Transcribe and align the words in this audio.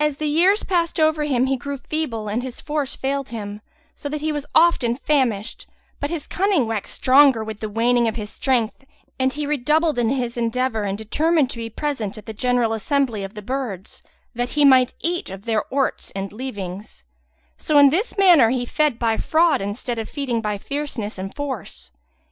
As 0.00 0.16
the 0.16 0.26
years 0.26 0.64
passed 0.64 0.98
over 0.98 1.22
him, 1.22 1.46
he 1.46 1.56
grew 1.56 1.76
feeble 1.78 2.26
and 2.26 2.42
his 2.42 2.60
force 2.60 2.96
failed 2.96 3.28
him, 3.28 3.60
so 3.94 4.08
that 4.08 4.20
he 4.20 4.32
was 4.32 4.44
often 4.52 4.96
famished; 4.96 5.68
but 6.00 6.10
his 6.10 6.26
cunning 6.26 6.66
waxed 6.66 6.92
stronger 6.94 7.44
with 7.44 7.60
the 7.60 7.68
waning 7.68 8.08
of 8.08 8.16
his 8.16 8.28
strength 8.28 8.84
and 9.20 9.32
redoubled 9.38 9.96
in 9.96 10.08
his 10.08 10.36
endeavour 10.36 10.82
and 10.82 10.98
determined 10.98 11.48
to 11.50 11.58
be 11.58 11.70
present 11.70 12.18
at 12.18 12.26
the 12.26 12.32
general 12.32 12.72
assembly 12.72 13.22
of 13.22 13.34
the 13.34 13.40
birds, 13.40 14.02
that 14.34 14.48
he 14.58 14.64
might 14.64 14.94
eat 14.98 15.30
of 15.30 15.44
their 15.44 15.62
orts 15.66 16.10
and 16.10 16.32
leavings; 16.32 17.04
so 17.56 17.78
in 17.78 17.90
this 17.90 18.18
manner 18.18 18.50
he 18.50 18.66
fed 18.66 18.98
by 18.98 19.16
fraud 19.16 19.60
instead 19.62 19.96
of 20.00 20.08
feeding 20.08 20.40
by 20.40 20.58
fierceness 20.58 21.18
and 21.18 21.36
force. 21.36 21.92